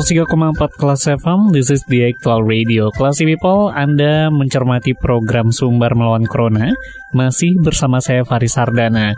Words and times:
103,4 0.00 0.80
kelas 0.80 1.12
FM, 1.20 1.52
this 1.52 1.68
is 1.68 1.84
the 1.92 2.08
actual 2.08 2.40
radio. 2.40 2.88
Classy 2.88 3.28
people, 3.28 3.68
Anda 3.68 4.32
mencermati 4.32 4.96
program 4.96 5.52
Sumber 5.52 5.92
Melawan 5.92 6.24
Corona, 6.24 6.72
masih 7.12 7.60
bersama 7.60 8.00
saya 8.00 8.24
Faris 8.24 8.56
Sardana. 8.56 9.12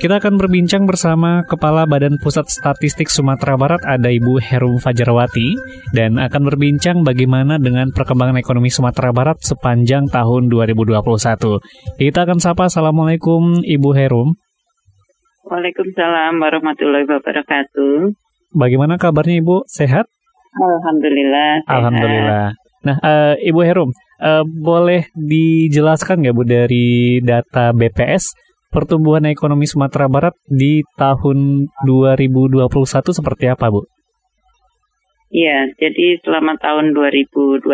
Kita 0.00 0.24
akan 0.24 0.40
berbincang 0.40 0.88
bersama 0.88 1.44
Kepala 1.44 1.84
Badan 1.84 2.16
Pusat 2.16 2.48
Statistik 2.48 3.12
Sumatera 3.12 3.60
Barat, 3.60 3.84
ada 3.84 4.08
Ibu 4.08 4.40
Herum 4.40 4.80
Fajarwati, 4.80 5.52
dan 5.92 6.16
akan 6.16 6.48
berbincang 6.48 7.04
bagaimana 7.04 7.60
dengan 7.60 7.92
perkembangan 7.92 8.40
ekonomi 8.40 8.72
Sumatera 8.72 9.12
Barat 9.12 9.36
sepanjang 9.44 10.08
tahun 10.08 10.48
2021. 10.48 11.60
Kita 12.00 12.24
akan 12.24 12.40
sapa, 12.40 12.72
Assalamualaikum 12.72 13.60
Ibu 13.60 13.90
Herum. 13.92 14.32
Waalaikumsalam 15.44 16.40
warahmatullahi 16.40 17.04
wabarakatuh. 17.04 18.16
Bagaimana 18.56 18.96
kabarnya 18.96 19.44
Ibu? 19.44 19.68
Sehat? 19.68 20.08
Alhamdulillah. 20.56 21.50
Sehat. 21.64 21.72
Alhamdulillah. 21.72 22.46
Nah, 22.82 22.96
uh, 22.98 23.34
Ibu 23.38 23.60
Herum, 23.62 23.90
uh, 24.18 24.42
boleh 24.42 25.06
dijelaskan 25.14 26.20
nggak 26.26 26.34
Bu 26.34 26.42
dari 26.42 27.22
data 27.22 27.70
BPS 27.70 28.34
pertumbuhan 28.72 29.28
ekonomi 29.28 29.68
Sumatera 29.68 30.08
Barat 30.08 30.34
di 30.48 30.82
tahun 30.98 31.70
2021 31.86 32.66
seperti 33.12 33.52
apa, 33.52 33.70
Bu? 33.70 33.86
Iya, 35.32 35.72
jadi 35.80 36.20
selama 36.20 36.60
tahun 36.60 36.92
2021 36.92 37.64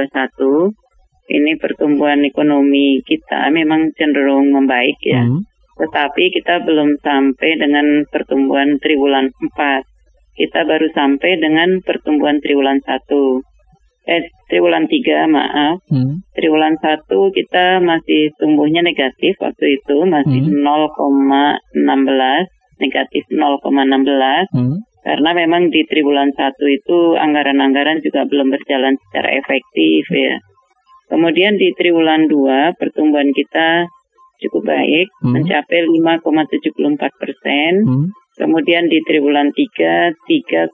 ini 1.29 1.53
pertumbuhan 1.59 2.23
ekonomi 2.23 3.03
kita 3.03 3.51
memang 3.51 3.91
cenderung 3.97 4.55
membaik 4.55 4.99
ya. 5.03 5.25
Hmm. 5.25 5.43
Tetapi 5.79 6.35
kita 6.35 6.67
belum 6.67 6.99
sampai 7.03 7.51
dengan 7.59 8.03
pertumbuhan 8.11 8.79
triwulan 8.83 9.31
4 9.31 9.88
kita 10.39 10.63
baru 10.63 10.87
sampai 10.95 11.43
dengan 11.43 11.83
pertumbuhan 11.83 12.39
triwulan 12.39 12.79
satu. 12.87 13.43
Eh, 14.09 14.25
triwulan 14.49 14.89
tiga, 14.89 15.29
maaf. 15.29 15.85
Hmm. 15.93 16.25
Triwulan 16.33 16.81
satu 16.81 17.29
kita 17.35 17.83
masih 17.85 18.33
tumbuhnya 18.41 18.81
negatif 18.81 19.37
waktu 19.37 19.77
itu, 19.77 20.07
masih 20.09 20.49
hmm. 20.49 20.65
0,16, 20.65 21.77
negatif 22.81 23.23
0,16. 23.29 24.49
Hmm. 24.55 24.81
Karena 25.05 25.31
memang 25.37 25.69
di 25.69 25.85
triwulan 25.85 26.33
satu 26.33 26.65
itu 26.71 27.21
anggaran-anggaran 27.21 28.01
juga 28.01 28.25
belum 28.25 28.49
berjalan 28.49 28.97
secara 29.09 29.37
efektif 29.37 30.09
ya. 30.09 30.41
Kemudian 31.09 31.57
di 31.57 31.73
triwulan 31.77 32.29
dua 32.29 32.77
pertumbuhan 32.77 33.33
kita 33.33 33.89
cukup 34.39 34.71
baik, 34.71 35.09
hmm. 35.21 35.33
mencapai 35.35 35.85
5,74 35.85 37.21
persen. 37.21 37.73
Hmm. 37.85 38.09
Kemudian 38.39 38.87
di 38.87 39.03
triwulan 39.03 39.51
3 39.51 40.15
3,32 40.71 40.73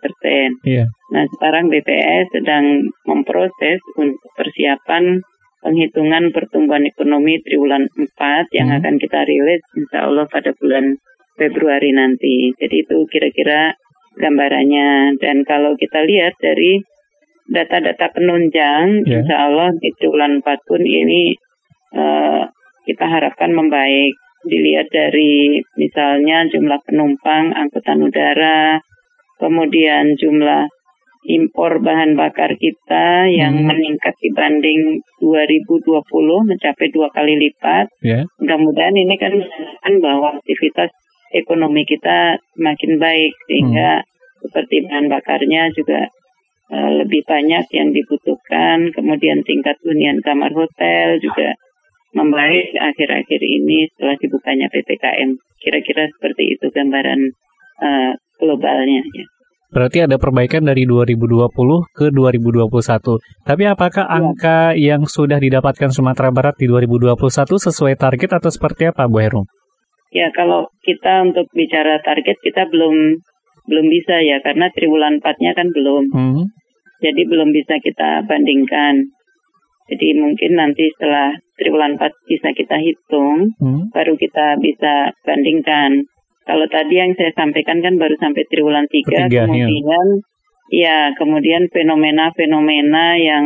persen. 0.00 0.48
Yeah. 0.64 0.88
Nah 1.12 1.28
sekarang 1.36 1.68
BPS 1.68 2.32
sedang 2.32 2.88
memproses 3.04 3.84
untuk 4.00 4.32
persiapan 4.32 5.20
penghitungan 5.60 6.32
pertumbuhan 6.32 6.88
ekonomi 6.88 7.44
triwulan 7.44 7.84
4 7.92 8.56
yang 8.56 8.72
hmm. 8.72 8.78
akan 8.80 8.94
kita 8.96 9.20
rilis 9.28 9.60
insya 9.76 10.08
Allah 10.08 10.24
pada 10.32 10.56
bulan 10.56 10.96
Februari 11.36 11.92
nanti. 11.92 12.56
Jadi 12.56 12.88
itu 12.88 13.04
kira-kira 13.12 13.76
gambarannya. 14.16 15.20
Dan 15.20 15.44
kalau 15.44 15.76
kita 15.76 16.00
lihat 16.08 16.40
dari 16.40 16.80
data-data 17.46 18.16
penunjang, 18.16 19.04
yeah. 19.04 19.20
insya 19.20 19.36
Allah 19.44 19.76
di 19.76 19.92
triwulan 20.00 20.40
4 20.40 20.68
pun 20.68 20.80
ini 20.80 21.36
uh, 21.92 22.48
kita 22.88 23.04
harapkan 23.04 23.52
membaik 23.52 24.16
dilihat 24.46 24.88
dari 24.94 25.60
misalnya 25.76 26.46
jumlah 26.48 26.80
penumpang 26.86 27.52
angkutan 27.52 28.00
udara, 28.06 28.80
kemudian 29.42 30.16
jumlah 30.16 30.70
impor 31.26 31.82
bahan 31.82 32.14
bakar 32.14 32.54
kita 32.54 33.26
yang 33.26 33.58
hmm. 33.58 33.66
meningkat 33.66 34.14
dibanding 34.22 35.02
2020 35.18 36.06
mencapai 36.46 36.88
dua 36.94 37.10
kali 37.10 37.34
lipat. 37.34 37.90
Yeah. 38.00 38.30
Mudah-mudahan 38.38 38.94
ini 38.94 39.14
kan 39.18 39.34
menunjukkan 39.34 39.92
bahwa 39.98 40.38
aktivitas 40.38 40.94
ekonomi 41.34 41.82
kita 41.82 42.38
semakin 42.54 43.02
baik 43.02 43.34
sehingga 43.50 44.02
hmm. 44.02 44.06
seperti 44.46 44.86
bahan 44.86 45.06
bakarnya 45.10 45.62
juga 45.74 46.06
uh, 46.70 46.90
lebih 47.02 47.26
banyak 47.26 47.66
yang 47.74 47.90
dibutuhkan. 47.90 48.94
Kemudian 48.94 49.42
tingkat 49.42 49.76
hunian 49.82 50.22
kamar 50.22 50.54
hotel 50.54 51.18
juga 51.18 51.58
membaik 52.14 52.74
akhir-akhir 52.76 53.40
ini 53.42 53.90
setelah 53.94 54.16
dibukanya 54.20 54.66
PPKM. 54.70 55.30
Kira-kira 55.58 56.06
seperti 56.14 56.54
itu 56.54 56.66
gambaran 56.70 57.20
uh, 57.82 58.12
globalnya. 58.38 59.02
Ya. 59.02 59.26
Berarti 59.66 59.98
ada 60.06 60.16
perbaikan 60.16 60.62
dari 60.62 60.86
2020 60.86 61.50
ke 61.90 62.06
2021. 62.14 62.70
Tapi 63.42 63.62
apakah 63.66 64.04
ya. 64.06 64.12
angka 64.14 64.58
yang 64.78 65.02
sudah 65.04 65.42
didapatkan 65.42 65.90
Sumatera 65.90 66.30
Barat 66.30 66.54
di 66.54 66.70
2021 66.70 67.18
sesuai 67.58 67.98
target 67.98 68.30
atau 68.38 68.50
seperti 68.52 68.88
apa, 68.88 69.10
Bu 69.10 69.18
Herum? 69.18 69.44
Ya, 70.14 70.30
kalau 70.30 70.70
kita 70.86 71.26
untuk 71.26 71.50
bicara 71.50 71.98
target 72.00 72.38
kita 72.40 72.70
belum 72.70 73.18
belum 73.66 73.86
bisa 73.90 74.22
ya 74.22 74.38
karena 74.46 74.70
triwulan 74.70 75.18
4-nya 75.18 75.52
kan 75.58 75.68
belum. 75.74 76.04
Hmm. 76.14 76.44
Jadi 77.02 77.26
belum 77.26 77.50
bisa 77.50 77.76
kita 77.82 78.24
bandingkan. 78.24 79.12
Jadi 79.86 80.18
mungkin 80.18 80.58
nanti 80.58 80.90
setelah 80.98 81.30
triwulan 81.54 81.94
4 81.94 82.10
bisa 82.26 82.48
kita 82.52 82.76
hitung, 82.82 83.54
hmm. 83.62 83.94
baru 83.94 84.18
kita 84.18 84.58
bisa 84.58 85.14
bandingkan. 85.22 86.04
Kalau 86.46 86.66
tadi 86.70 86.94
yang 86.98 87.14
saya 87.14 87.30
sampaikan 87.34 87.82
kan 87.82 87.94
baru 87.98 88.14
sampai 88.18 88.42
triwulan 88.50 88.86
3, 88.86 89.02
Ketiga, 89.02 89.26
iya. 89.26 89.46
kemudian 89.46 90.06
ya. 90.70 90.78
ya 90.82 90.98
kemudian 91.18 91.62
fenomena-fenomena 91.70 93.18
yang 93.18 93.44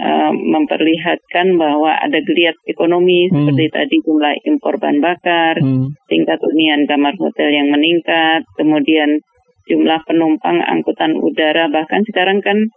uh, 0.00 0.32
memperlihatkan 0.34 1.58
bahwa 1.58 1.98
ada 1.98 2.18
geliat 2.22 2.56
ekonomi 2.66 3.26
hmm. 3.26 3.34
seperti 3.34 3.64
tadi 3.74 3.96
jumlah 4.06 4.34
impor 4.46 4.78
bahan 4.78 4.98
bakar, 5.02 5.54
hmm. 5.58 5.98
tingkat 6.06 6.38
hunian 6.42 6.86
kamar 6.86 7.14
hotel 7.18 7.50
yang 7.50 7.68
meningkat, 7.74 8.46
kemudian 8.54 9.22
jumlah 9.66 9.98
penumpang 10.06 10.62
angkutan 10.62 11.18
udara 11.18 11.66
bahkan 11.66 12.06
sekarang 12.06 12.38
kan 12.38 12.70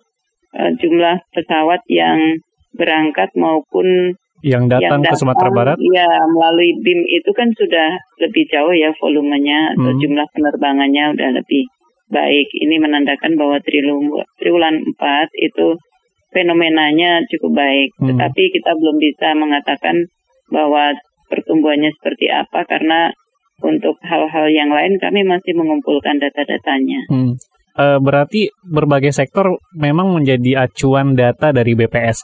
uh, 0.57 0.73
jumlah 0.81 1.21
pesawat 1.38 1.85
yang 1.85 2.41
berangkat 2.75 3.30
maupun 3.38 4.18
yang 4.40 4.72
datang, 4.72 5.03
yang 5.03 5.03
datang 5.03 5.16
ke 5.16 5.19
Sumatera 5.19 5.50
Barat? 5.52 5.78
Ya, 5.91 6.07
melalui 6.31 6.72
BIM 6.80 7.03
itu 7.03 7.31
kan 7.35 7.52
sudah 7.52 8.00
lebih 8.24 8.47
jauh 8.47 8.72
ya 8.72 8.91
volumenya 8.96 9.75
atau 9.75 9.91
hmm. 9.91 10.00
jumlah 10.00 10.28
penerbangannya 10.31 11.03
udah 11.16 11.30
lebih 11.35 11.68
baik. 12.07 12.47
Ini 12.56 12.75
menandakan 12.80 13.35
bahwa 13.35 13.59
triwulan 14.40 14.75
4 14.80 14.96
itu 15.44 15.75
fenomenanya 16.31 17.25
cukup 17.28 17.52
baik. 17.59 17.90
Hmm. 18.00 18.16
Tetapi 18.16 18.44
kita 18.56 18.72
belum 18.80 18.96
bisa 18.97 19.28
mengatakan 19.36 20.07
bahwa 20.50 20.96
pertumbuhannya 21.30 21.94
seperti 22.00 22.31
apa 22.31 22.66
karena 22.66 23.13
untuk 23.59 24.00
hal-hal 24.01 24.48
yang 24.50 24.72
lain 24.72 24.98
kami 24.98 25.27
masih 25.27 25.54
mengumpulkan 25.54 26.15
data-datanya. 26.18 27.01
Hmm. 27.12 27.36
E, 27.75 27.86
berarti 28.00 28.50
berbagai 28.65 29.13
sektor 29.13 29.60
memang 29.75 30.15
menjadi 30.15 30.65
acuan 30.68 31.13
data 31.13 31.51
dari 31.51 31.75
BPS 31.75 32.24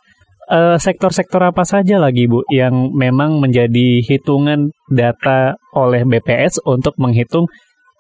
eh, 0.50 0.78
sektor-sektor 0.78 1.42
apa 1.42 1.64
saja 1.64 1.98
lagi 1.98 2.30
Bu 2.30 2.46
yang 2.54 2.94
memang 2.94 3.42
menjadi 3.42 4.02
hitungan 4.06 4.74
data 4.90 5.58
oleh 5.74 6.06
BPS 6.06 6.62
untuk 6.66 6.96
menghitung 7.02 7.50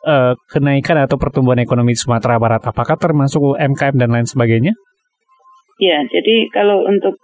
uh, 0.05 0.33
kenaikan 0.47 1.01
atau 1.01 1.17
pertumbuhan 1.17 1.59
ekonomi 1.59 1.97
Sumatera 1.97 2.37
Barat? 2.37 2.61
Apakah 2.63 2.95
termasuk 2.95 3.57
UMKM 3.57 3.97
dan 3.97 4.13
lain 4.13 4.29
sebagainya? 4.29 4.73
Ya, 5.81 5.99
jadi 6.07 6.47
kalau 6.55 6.87
untuk 6.87 7.19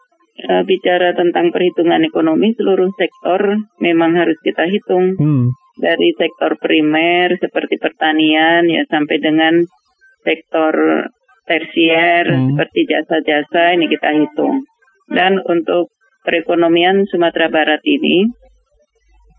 uh, 0.49 0.63
bicara 0.67 1.15
tentang 1.15 1.53
perhitungan 1.55 2.03
ekonomi 2.03 2.51
seluruh 2.57 2.91
sektor 2.99 3.63
memang 3.79 4.17
harus 4.17 4.35
kita 4.43 4.67
hitung 4.67 5.15
hmm. 5.15 5.47
dari 5.79 6.11
sektor 6.19 6.59
primer 6.59 7.37
seperti 7.39 7.79
pertanian 7.79 8.67
ya 8.67 8.83
sampai 8.91 9.17
dengan 9.23 9.63
sektor 10.25 10.73
tersier 11.47 12.27
hmm. 12.27 12.53
seperti 12.53 12.79
jasa-jasa 12.91 13.77
ini 13.79 13.87
kita 13.87 14.09
hitung. 14.19 14.67
Dan 15.11 15.43
untuk 15.43 15.91
perekonomian 16.23 17.03
Sumatera 17.11 17.51
Barat 17.51 17.83
ini, 17.83 18.27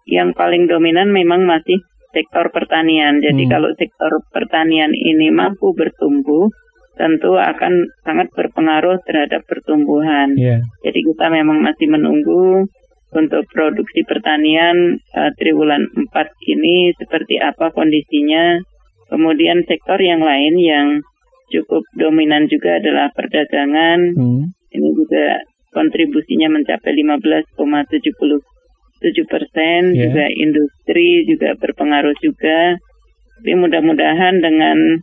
yang 0.07 0.35
paling 0.35 0.67
dominan 0.67 1.15
memang 1.15 1.47
masih 1.47 1.81
sektor 2.13 2.53
pertanian. 2.53 3.23
Jadi 3.25 3.49
Hmm. 3.49 3.53
kalau 3.57 3.71
sektor 3.79 4.13
pertanian 4.31 4.93
ini 4.93 5.33
mampu 5.33 5.73
bertumbuh, 5.73 6.53
tentu 6.93 7.41
akan 7.41 7.89
sangat 8.05 8.29
berpengaruh 8.37 9.01
terhadap 9.09 9.43
pertumbuhan. 9.49 10.37
Iya. 10.37 10.61
Jadi 10.85 11.01
kita 11.09 11.33
memang 11.33 11.65
masih 11.65 11.89
menunggu 11.89 12.69
untuk 13.13 13.45
produksi 13.49 14.05
pertanian 14.05 15.01
eh, 15.17 15.31
triwulan 15.41 15.89
4 15.89 16.29
ini 16.53 16.93
seperti 17.01 17.41
apa 17.41 17.73
kondisinya. 17.73 18.61
Kemudian 19.09 19.65
sektor 19.69 20.01
yang 20.01 20.21
lain 20.21 20.57
yang 20.57 20.87
cukup 21.53 21.85
dominan 21.97 22.49
juga 22.49 22.81
adalah 22.81 23.13
perdagangan. 23.13 24.17
Hmm. 24.17 24.53
Ini 24.73 24.89
juga 24.97 25.41
kontribusinya 25.73 26.53
mencapai 26.53 26.93
15,77 26.95 29.27
persen. 29.27 29.81
Ya. 29.97 30.09
Juga 30.09 30.25
industri 30.31 31.27
juga 31.27 31.59
berpengaruh 31.59 32.15
juga. 32.23 32.79
Tapi 33.41 33.53
mudah-mudahan 33.59 34.39
dengan 34.39 35.03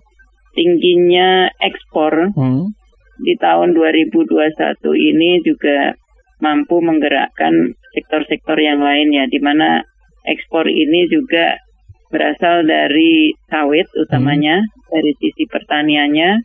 tingginya 0.56 1.52
ekspor 1.60 2.32
Hmm. 2.34 2.72
di 3.20 3.36
tahun 3.36 3.76
2021 3.76 4.96
ini 4.96 5.44
juga 5.44 5.92
mampu 6.40 6.80
menggerakkan 6.80 7.76
sektor-sektor 7.92 8.56
yang 8.56 8.80
lain 8.80 9.12
ya, 9.12 9.28
di 9.28 9.44
mana 9.44 9.84
ekspor 10.24 10.72
ini 10.72 11.12
juga 11.12 11.60
berasal 12.10 12.64
dari 12.64 13.36
sawit 13.52 13.92
utamanya, 14.00 14.64
dari 14.88 15.12
sisi 15.20 15.44
pertaniannya, 15.52 16.40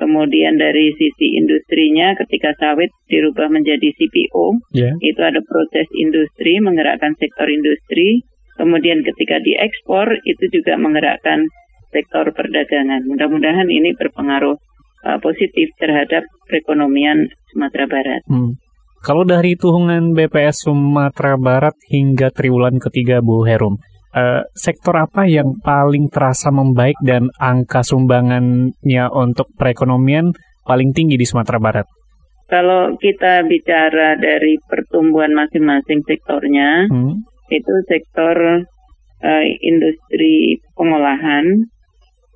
kemudian 0.00 0.56
dari 0.56 0.96
sisi 0.96 1.36
industrinya 1.36 2.16
ketika 2.16 2.56
sawit 2.56 2.88
dirubah 3.12 3.52
menjadi 3.52 3.92
CPO, 3.92 4.56
Ya. 4.72 4.96
itu 5.04 5.20
ada 5.20 5.44
proses 5.44 5.84
industri 5.92 6.56
menggerakkan 6.64 7.12
sektor 7.20 7.44
industri, 7.52 8.24
kemudian 8.56 9.04
ketika 9.04 9.36
diekspor 9.44 10.16
itu 10.24 10.44
juga 10.48 10.80
menggerakkan 10.80 11.44
sektor 11.92 12.32
perdagangan. 12.32 13.04
Mudah-mudahan 13.04 13.68
ini 13.68 13.92
berpengaruh 13.92 14.56
uh, 15.04 15.18
positif 15.20 15.68
terhadap 15.76 16.24
perekonomian 16.48 17.28
Sumatera 17.52 17.84
Barat. 17.84 18.22
Hmm. 18.24 18.56
Kalau 19.00 19.24
dari 19.24 19.56
hitungan 19.56 20.12
BPS 20.12 20.68
Sumatera 20.68 21.40
Barat 21.40 21.72
hingga 21.88 22.28
triwulan 22.28 22.76
ketiga 22.76 23.24
Bu 23.24 23.48
Herum, 23.48 23.80
eh, 24.14 24.42
sektor 24.54 24.94
apa 24.98 25.26
yang 25.26 25.58
paling 25.62 26.10
terasa 26.10 26.50
membaik 26.50 26.98
dan 27.02 27.30
angka 27.38 27.82
sumbangannya 27.86 29.04
untuk 29.14 29.50
perekonomian 29.54 30.34
paling 30.66 30.90
tinggi 30.94 31.18
di 31.18 31.26
Sumatera 31.26 31.58
Barat? 31.58 31.86
Kalau 32.50 32.98
kita 32.98 33.46
bicara 33.46 34.18
dari 34.18 34.58
pertumbuhan 34.66 35.30
masing-masing 35.38 36.02
sektornya, 36.02 36.90
Hmm. 36.90 37.22
itu 37.46 37.74
sektor 37.86 38.66
uh, 39.22 39.44
industri 39.62 40.58
pengolahan 40.74 41.46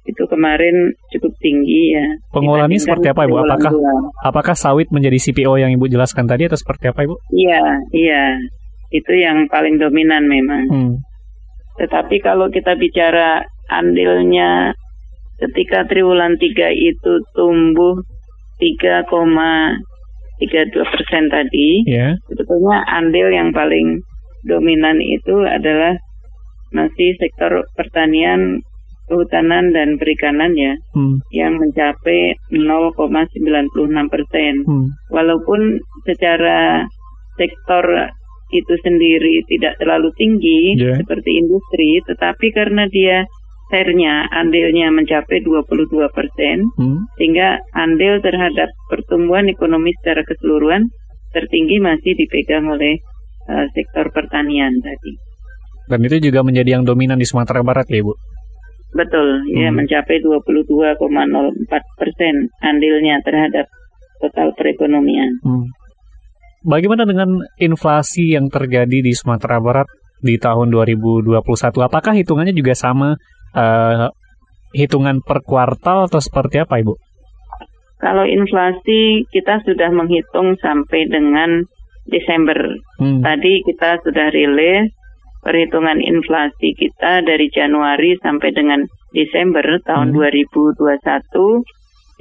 itu 0.04 0.22
kemarin 0.28 0.92
cukup 1.16 1.32
tinggi 1.40 1.96
ya. 1.96 2.06
Pengolahan 2.30 2.68
ini 2.68 2.76
dibandingkan 2.76 2.86
seperti 2.86 3.06
apa, 3.08 3.20
Ibu? 3.24 3.36
Apakah 3.40 3.72
apakah 4.20 4.54
sawit 4.54 4.88
menjadi 4.92 5.16
CPO 5.16 5.56
yang 5.56 5.72
Ibu 5.72 5.88
jelaskan 5.88 6.28
tadi 6.28 6.44
atau 6.44 6.60
seperti 6.60 6.92
apa, 6.92 7.08
Ibu? 7.08 7.14
Iya, 7.32 7.62
iya. 7.96 8.24
Itu 8.92 9.10
yang 9.16 9.48
paling 9.48 9.80
dominan 9.80 10.28
memang. 10.28 10.62
Hmm. 10.68 10.94
Tetapi 11.74 12.22
kalau 12.22 12.46
kita 12.48 12.78
bicara 12.78 13.42
andilnya 13.68 14.74
ketika 15.42 15.82
triwulan 15.90 16.38
3 16.38 16.70
itu 16.70 17.12
tumbuh 17.34 17.98
3,32 18.62 19.74
persen 20.94 21.24
tadi, 21.26 21.82
Ya. 21.90 22.14
sebetulnya 22.30 22.86
andil 22.86 23.28
yang 23.30 23.50
paling 23.50 23.98
dominan 24.46 25.02
itu 25.02 25.42
adalah 25.42 25.98
masih 26.70 27.18
sektor 27.18 27.66
pertanian, 27.74 28.62
kehutanan 29.06 29.74
dan 29.74 29.98
perikanan 29.98 30.54
ya, 30.54 30.74
Hmm. 30.94 31.18
yang 31.30 31.58
mencapai 31.58 32.34
0,96 32.50 34.08
persen. 34.08 34.64
Hmm. 34.64 34.86
Walaupun 35.10 35.78
secara 36.06 36.86
sektor 37.36 38.10
itu 38.52 38.74
sendiri 38.82 39.44
tidak 39.48 39.80
terlalu 39.80 40.12
tinggi 40.14 40.76
Ya. 40.76 40.98
seperti 41.00 41.40
industri, 41.40 42.00
tetapi 42.04 42.46
karena 42.52 42.84
dia 42.90 43.24
share-nya, 43.72 44.28
andilnya 44.30 44.92
mencapai 44.92 45.40
22 45.40 46.12
persen, 46.12 46.68
Hmm. 46.76 47.08
sehingga 47.16 47.58
andil 47.72 48.20
terhadap 48.20 48.68
pertumbuhan 48.92 49.48
ekonomi 49.48 49.90
secara 49.98 50.20
keseluruhan 50.22 50.84
tertinggi 51.32 51.80
masih 51.82 52.12
dipegang 52.14 52.68
oleh 52.70 53.00
uh, 53.50 53.66
sektor 53.74 54.12
pertanian 54.14 54.70
tadi. 54.84 55.16
Dan 55.90 56.00
itu 56.06 56.30
juga 56.30 56.40
menjadi 56.46 56.78
yang 56.80 56.84
dominan 56.86 57.18
di 57.18 57.26
Sumatera 57.26 57.60
Barat 57.60 57.88
ya, 57.90 58.00
Ibu? 58.00 58.12
Betul, 58.94 59.42
ya 59.58 59.68
Hmm. 59.74 59.82
mencapai 59.82 60.22
22,04 60.22 61.82
persen 61.98 62.46
andilnya 62.62 63.18
terhadap 63.26 63.66
total 64.22 64.54
perekonomian. 64.54 65.40
Hmm. 65.42 65.66
Bagaimana 66.64 67.04
dengan 67.04 67.44
inflasi 67.60 68.32
yang 68.32 68.48
terjadi 68.48 69.04
di 69.04 69.12
Sumatera 69.12 69.60
Barat 69.60 69.84
di 70.24 70.40
tahun 70.40 70.72
2021? 70.72 71.44
Apakah 71.84 72.16
hitungannya 72.16 72.56
juga 72.56 72.72
sama 72.72 73.20
eh, 73.52 74.08
hitungan 74.72 75.20
per 75.20 75.44
kuartal 75.44 76.08
atau 76.08 76.18
seperti 76.24 76.64
apa, 76.64 76.80
Ibu? 76.80 76.96
Kalau 78.00 78.24
inflasi 78.24 79.28
kita 79.28 79.60
sudah 79.64 79.92
menghitung 79.92 80.56
sampai 80.60 81.04
dengan 81.08 81.68
Desember. 82.08 82.56
Hmm. 83.00 83.20
Tadi 83.20 83.64
kita 83.64 84.00
sudah 84.04 84.28
rilis 84.28 84.92
perhitungan 85.40 86.00
inflasi 86.00 86.72
kita 86.76 87.24
dari 87.24 87.48
Januari 87.52 88.16
sampai 88.20 88.50
dengan 88.52 88.80
Desember 89.12 89.64
tahun 89.84 90.12
Hmm. 90.12 90.20
2021 90.20 91.64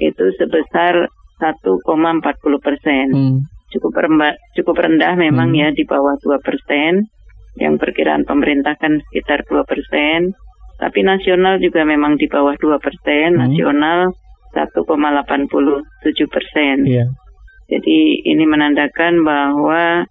itu 0.04 0.24
sebesar 0.36 1.08
1,40 1.40 2.60
persen. 2.60 3.06
Hmm. 3.12 3.38
Cukup 3.74 3.90
rendah, 3.90 4.38
cukup 4.54 4.78
rendah 4.78 5.18
memang 5.18 5.50
Hmm. 5.50 5.58
ya 5.58 5.68
di 5.74 5.82
bawah 5.82 6.14
2 6.22 6.38
persen. 6.38 7.10
Yang 7.58 7.74
perkiraan 7.82 8.22
pemerintah 8.22 8.78
kan 8.78 9.02
sekitar 9.10 9.42
2 9.50 9.66
persen. 9.66 10.30
Tapi 10.78 11.02
nasional 11.02 11.58
juga 11.58 11.82
memang 11.82 12.14
di 12.14 12.30
bawah 12.30 12.54
2 12.54 12.78
persen. 12.78 13.34
Hmm. 13.34 13.50
Nasional 13.50 14.14
1,87 14.54 16.30
persen. 16.30 16.86
Iya. 16.86 17.10
Jadi 17.66 18.22
ini 18.22 18.44
menandakan 18.46 19.26
bahwa 19.26 20.06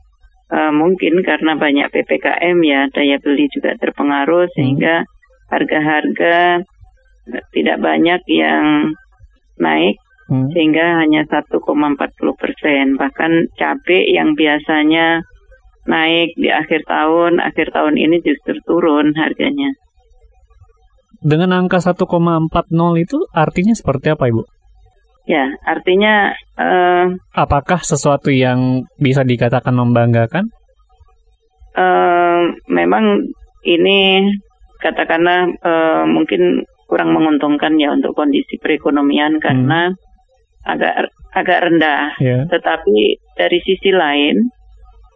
eh, 0.53 0.73
mungkin 0.75 1.23
karena 1.23 1.55
banyak 1.55 1.87
PPKM 1.89 2.57
ya 2.61 2.91
daya 2.91 3.17
beli 3.23 3.47
juga 3.49 3.73
terpengaruh 3.79 4.51
sehingga 4.53 5.07
harga-harga 5.49 6.61
tidak 7.55 7.77
banyak 7.79 8.21
yang 8.27 8.91
naik 9.57 10.02
Hmm. 10.31 10.47
sehingga 10.55 11.03
hanya 11.03 11.27
1,40 11.27 11.59
persen. 12.39 12.95
Bahkan 12.95 13.31
cabai 13.59 14.07
yang 14.07 14.33
biasanya 14.39 15.19
naik 15.83 16.31
di 16.39 16.47
akhir 16.47 16.87
tahun, 16.87 17.43
akhir 17.43 17.75
tahun 17.75 17.99
ini 17.99 18.23
justru 18.23 18.55
turun 18.63 19.11
harganya. 19.19 19.75
Dengan 21.23 21.55
angka 21.55 21.79
1,40 21.79 22.03
itu 22.99 23.17
artinya 23.31 23.73
seperti 23.75 24.11
apa, 24.11 24.27
Ibu? 24.27 24.43
Ya, 25.23 25.47
artinya 25.63 26.35
eh, 26.59 27.05
Apakah 27.31 27.79
sesuatu 27.79 28.27
yang 28.27 28.83
bisa 28.99 29.23
dikatakan 29.23 29.75
membanggakan? 29.75 30.51
eh, 31.73 32.41
memang 32.69 33.23
ini 33.65 34.29
katakanlah 34.83 35.47
eh, 35.47 36.03
mungkin 36.05 36.67
kurang 36.91 37.15
menguntungkan 37.15 37.73
ya 37.79 37.89
untuk 37.95 38.13
kondisi 38.13 38.59
perekonomian 38.61 39.39
karena 39.41 39.89
agak 40.63 41.11
agak 41.33 41.59
rendah. 41.65 42.15
Ya. 42.19 42.45
Tetapi 42.47 42.97
dari 43.35 43.59
sisi 43.65 43.91
lain 43.91 44.49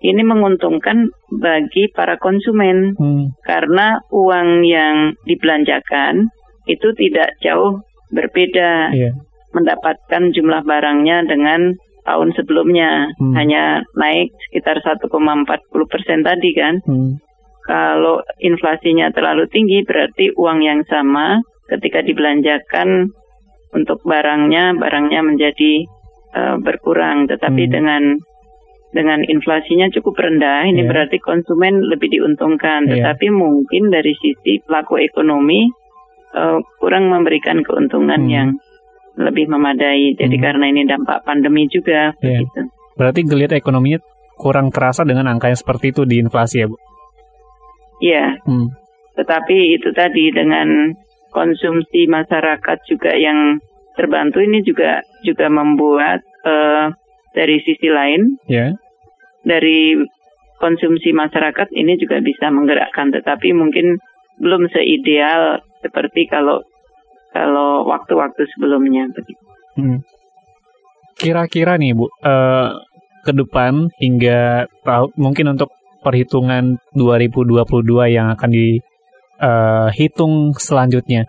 ini 0.02 0.22
menguntungkan 0.22 1.10
bagi 1.34 1.90
para 1.90 2.22
konsumen 2.22 2.94
Hmm. 2.98 3.34
karena 3.42 3.98
uang 4.14 4.62
yang 4.62 5.18
dibelanjakan 5.26 6.30
itu 6.70 6.94
tidak 6.94 7.34
jauh 7.42 7.82
berbeda 8.14 8.94
Iya. 8.94 9.12
mendapatkan 9.58 10.30
jumlah 10.36 10.62
barangnya 10.62 11.26
dengan 11.26 11.74
tahun 12.06 12.30
sebelumnya 12.38 13.10
Hmm. 13.18 13.34
hanya 13.36 13.84
naik 13.98 14.32
sekitar 14.48 14.80
1,40 14.86 15.90
persen 15.90 16.22
tadi 16.22 16.52
kan. 16.54 16.78
Hmm. 16.86 17.18
Kalau 17.68 18.24
inflasinya 18.40 19.12
terlalu 19.12 19.50
tinggi 19.52 19.84
berarti 19.84 20.32
uang 20.40 20.64
yang 20.64 20.88
sama 20.88 21.42
ketika 21.68 22.00
dibelanjakan 22.00 23.12
untuk 23.74 24.04
barangnya 24.04 24.76
barangnya 24.78 25.22
menjadi 25.24 25.74
eh, 26.28 26.56
berkurang. 26.62 27.26
Tetapi 27.26 27.64
Hmm. 27.66 27.74
dengan 27.74 28.04
dengan 28.88 29.20
inflasinya 29.24 29.92
cukup 29.92 30.16
rendah 30.16 30.64
ini 30.70 30.84
Iya. 30.86 30.90
berarti 30.90 31.18
konsumen 31.20 31.84
lebih 31.84 32.08
diuntungkan. 32.08 32.88
Iya. 32.88 32.94
Tetapi 33.04 33.28
mungkin 33.32 33.90
dari 33.92 34.14
sisi 34.16 34.60
pelaku 34.64 35.02
ekonomi 35.02 35.68
eh, 36.28 36.60
kurang 36.78 37.08
memberikan 37.10 37.64
keuntungan 37.64 38.22
Hmm. 38.28 38.30
yang 38.30 38.50
lebih 39.18 39.48
memadai. 39.50 40.14
Jadi 40.14 40.36
Hmm. 40.38 40.44
karena 40.44 40.66
ini 40.70 40.82
dampak 40.86 41.24
pandemi 41.26 41.66
juga 41.72 42.14
Iya. 42.22 42.44
begitu. 42.44 42.62
Berarti 43.00 43.20
geliat 43.26 43.52
ekonominya 43.56 43.98
kurang 44.38 44.70
terasa 44.70 45.02
dengan 45.08 45.26
angka 45.26 45.50
yang 45.50 45.58
seperti 45.58 45.90
itu 45.96 46.06
di 46.06 46.22
inflasi 46.22 46.62
ya, 46.62 46.68
Bu? 46.70 46.78
Iya. 48.04 48.38
Hmm. 48.46 48.70
Tetapi 49.18 49.58
itu 49.82 49.90
tadi 49.96 50.30
dengan 50.30 50.94
konsumsi 51.32 52.08
masyarakat 52.08 52.78
juga 52.88 53.12
yang 53.16 53.60
terbantu 53.98 54.40
ini 54.40 54.62
juga 54.62 55.02
juga 55.26 55.50
membuat 55.50 56.22
uh, 56.46 56.94
dari 57.34 57.62
sisi 57.66 57.90
lain 57.90 58.38
yeah. 58.46 58.74
dari 59.42 59.98
konsumsi 60.58 61.14
masyarakat 61.14 61.70
ini 61.74 61.98
juga 62.02 62.22
bisa 62.22 62.50
menggerakkan, 62.50 63.14
tetapi 63.14 63.54
mungkin 63.54 63.98
belum 64.42 64.70
seideal 64.70 65.62
seperti 65.82 66.26
kalau 66.30 66.62
kalau 67.34 67.86
waktu-waktu 67.86 68.50
sebelumnya 68.58 69.06
begitu. 69.14 69.44
Hmm. 69.78 70.02
Kira-kira 71.18 71.78
nih 71.78 71.94
Bu, 71.98 72.10
uh, 72.10 72.74
ke 73.26 73.32
depan 73.34 73.90
hingga 74.02 74.66
mungkin 75.18 75.58
untuk 75.58 75.74
perhitungan 76.02 76.78
2022 76.94 77.62
yang 78.14 78.34
akan 78.34 78.50
dihitung 78.50 78.97
uh, 79.42 79.90
selanjutnya, 80.58 81.26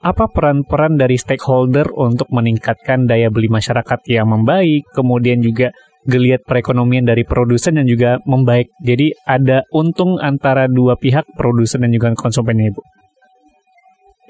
apa 0.00 0.32
peran-peran 0.32 0.96
dari 0.96 1.20
stakeholder 1.20 1.92
untuk 1.92 2.32
meningkatkan 2.32 3.04
daya 3.04 3.28
beli 3.28 3.52
masyarakat 3.52 4.00
yang 4.08 4.32
membaik, 4.32 4.88
kemudian 4.96 5.44
juga 5.44 5.76
geliat 6.08 6.40
perekonomian 6.48 7.04
dari 7.04 7.28
produsen 7.28 7.76
yang 7.76 7.88
juga 7.88 8.10
membaik. 8.24 8.72
Jadi 8.80 9.12
ada 9.28 9.68
untung 9.76 10.16
antara 10.16 10.64
dua 10.72 10.96
pihak, 10.96 11.28
produsen 11.36 11.84
dan 11.84 11.92
juga 11.92 12.16
konsumennya, 12.16 12.72
Ibu. 12.72 12.82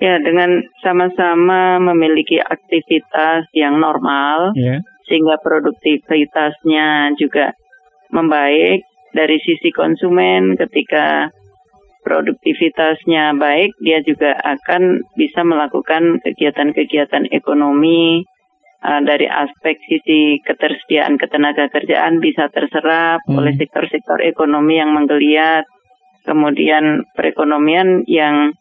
Ya, 0.01 0.17
dengan 0.17 0.65
sama-sama 0.81 1.77
memiliki 1.93 2.41
aktivitas 2.41 3.47
yang 3.53 3.77
normal, 3.79 4.57
yeah. 4.57 4.81
sehingga 5.05 5.37
produktivitasnya 5.45 7.15
juga 7.21 7.53
membaik 8.09 8.81
dari 9.13 9.37
sisi 9.45 9.69
konsumen. 9.71 10.57
Ketika 10.57 11.29
produktivitasnya 12.11 13.39
baik, 13.39 13.79
dia 13.79 14.03
juga 14.03 14.35
akan 14.35 14.99
bisa 15.15 15.47
melakukan 15.47 16.19
kegiatan-kegiatan 16.27 17.31
ekonomi 17.31 18.27
uh, 18.83 19.01
dari 19.07 19.31
aspek 19.31 19.79
sisi 19.87 20.43
ketersediaan 20.43 21.15
ketenaga 21.23 21.71
kerjaan 21.71 22.19
bisa 22.19 22.51
terserap 22.51 23.23
hmm. 23.31 23.39
oleh 23.39 23.55
sektor-sektor 23.55 24.19
ekonomi 24.27 24.83
yang 24.83 24.91
menggeliat. 24.91 25.63
Kemudian 26.27 27.07
perekonomian 27.15 28.05
yang 28.11 28.53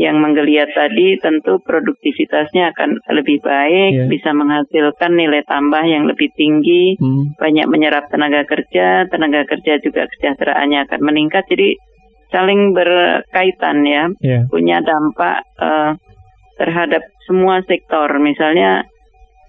yang 0.00 0.24
menggeliat 0.24 0.72
tadi 0.72 1.20
tentu 1.20 1.60
produktivitasnya 1.60 2.72
akan 2.72 2.96
lebih 3.12 3.44
baik, 3.44 3.92
yeah. 3.92 4.08
bisa 4.08 4.32
menghasilkan 4.32 5.12
nilai 5.12 5.44
tambah 5.44 5.84
yang 5.84 6.08
lebih 6.08 6.32
tinggi, 6.32 6.96
hmm. 6.96 7.36
banyak 7.36 7.68
menyerap 7.68 8.08
tenaga 8.08 8.48
kerja, 8.48 9.04
tenaga 9.12 9.44
kerja 9.44 9.76
juga 9.84 10.08
kesejahteraannya 10.08 10.88
akan 10.88 11.00
meningkat. 11.04 11.44
Jadi 11.44 11.76
saling 12.32 12.72
berkaitan 12.72 13.84
ya, 13.84 14.04
yeah. 14.24 14.42
punya 14.48 14.80
dampak 14.80 15.44
uh, 15.60 15.94
terhadap 16.56 17.04
semua 17.28 17.60
sektor. 17.68 18.08
Misalnya 18.18 18.88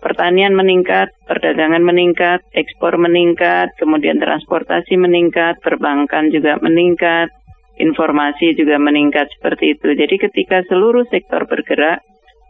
pertanian 0.03 0.53
meningkat, 0.53 1.15
perdagangan 1.25 1.81
meningkat, 1.81 2.43
ekspor 2.51 2.99
meningkat, 2.99 3.71
kemudian 3.79 4.19
transportasi 4.19 4.99
meningkat, 4.99 5.57
perbankan 5.63 6.27
juga 6.29 6.59
meningkat, 6.59 7.31
informasi 7.79 8.53
juga 8.53 8.77
meningkat 8.77 9.31
seperti 9.39 9.79
itu. 9.79 9.95
Jadi 9.95 10.15
ketika 10.19 10.61
seluruh 10.67 11.07
sektor 11.07 11.47
bergerak, 11.47 12.03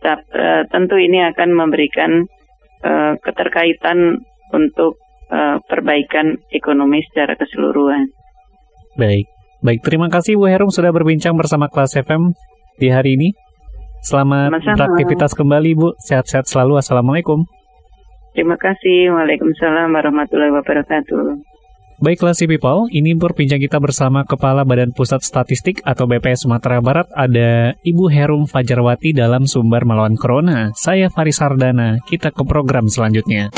eh, 0.04 0.64
tentu 0.68 1.00
ini 1.00 1.24
akan 1.32 1.50
memberikan 1.56 2.28
uh, 2.84 3.16
keterkaitan 3.24 4.20
untuk 4.52 5.00
uh, 5.32 5.58
perbaikan 5.64 6.38
ekonomi 6.52 7.00
secara 7.08 7.40
keseluruhan. 7.40 8.12
Baik, 9.00 9.26
baik. 9.64 9.82
Terima 9.82 10.12
kasih 10.12 10.36
Bu 10.36 10.52
Herum 10.52 10.70
sudah 10.70 10.92
berbincang 10.92 11.34
bersama 11.40 11.72
Kelas 11.72 11.96
FM 11.96 12.36
di 12.78 12.92
hari 12.92 13.16
ini. 13.16 13.30
Selamat 14.04 14.52
Sama-sama. 14.52 14.76
beraktivitas 14.76 15.32
kembali 15.32 15.70
Bu. 15.80 15.96
Sehat-sehat 16.04 16.46
selalu. 16.52 16.84
Assalamualaikum. 16.84 17.48
Terima 18.36 18.60
kasih. 18.60 19.16
Waalaikumsalam 19.16 19.88
warahmatullahi 19.96 20.52
wabarakatuh. 20.52 21.54
Baiklah 22.04 22.36
si 22.36 22.52
people, 22.52 22.92
ini 22.92 23.16
berbincang 23.16 23.64
kita 23.64 23.80
bersama 23.80 24.28
Kepala 24.28 24.68
Badan 24.68 24.92
Pusat 24.92 25.24
Statistik 25.24 25.80
atau 25.88 26.04
BPS 26.04 26.44
Sumatera 26.44 26.84
Barat 26.84 27.08
ada 27.16 27.80
Ibu 27.80 28.12
Herum 28.12 28.44
Fajarwati 28.44 29.16
dalam 29.16 29.48
Sumber 29.48 29.88
Melawan 29.88 30.20
Corona. 30.20 30.76
Saya 30.76 31.08
Faris 31.08 31.40
Sardana, 31.40 32.04
kita 32.04 32.36
ke 32.36 32.44
program 32.44 32.92
selanjutnya. 32.92 33.56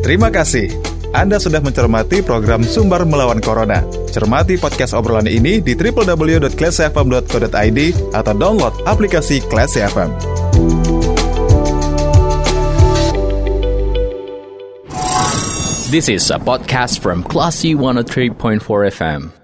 Terima 0.00 0.32
kasih. 0.32 0.83
Anda 1.14 1.38
sudah 1.38 1.62
mencermati 1.62 2.26
program 2.26 2.66
Sumber 2.66 3.06
Melawan 3.06 3.38
Corona. 3.38 3.86
Cermati 4.10 4.58
podcast 4.58 4.98
obrolan 4.98 5.30
ini 5.30 5.62
di 5.62 5.78
www.classfm.co.id 5.78 7.78
atau 8.10 8.34
download 8.34 8.74
aplikasi 8.82 9.38
Classy 9.46 9.78
FM. 9.78 10.10
This 15.94 16.10
is 16.10 16.34
a 16.34 16.42
podcast 16.42 16.98
from 16.98 17.22
Classy 17.22 17.78
103.4 17.78 18.58
FM. 18.90 19.43